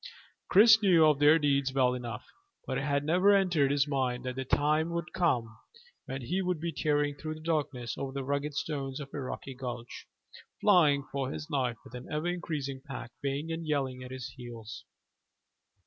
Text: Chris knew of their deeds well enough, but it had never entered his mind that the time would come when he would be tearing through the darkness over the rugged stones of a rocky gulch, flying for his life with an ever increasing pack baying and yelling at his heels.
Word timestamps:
Chris 0.49 0.81
knew 0.81 1.05
of 1.05 1.19
their 1.19 1.37
deeds 1.37 1.71
well 1.73 1.93
enough, 1.93 2.25
but 2.65 2.75
it 2.75 2.81
had 2.85 3.03
never 3.03 3.35
entered 3.35 3.69
his 3.69 3.87
mind 3.87 4.23
that 4.25 4.35
the 4.35 4.43
time 4.43 4.89
would 4.89 5.13
come 5.13 5.59
when 6.05 6.23
he 6.23 6.41
would 6.41 6.59
be 6.59 6.71
tearing 6.71 7.13
through 7.15 7.35
the 7.35 7.39
darkness 7.39 7.95
over 7.99 8.11
the 8.11 8.23
rugged 8.23 8.55
stones 8.55 8.99
of 8.99 9.13
a 9.13 9.21
rocky 9.21 9.53
gulch, 9.53 10.07
flying 10.59 11.05
for 11.11 11.29
his 11.31 11.51
life 11.51 11.77
with 11.83 11.93
an 11.93 12.11
ever 12.11 12.25
increasing 12.29 12.81
pack 12.83 13.11
baying 13.21 13.51
and 13.51 13.67
yelling 13.67 14.01
at 14.01 14.09
his 14.09 14.29
heels. 14.29 14.85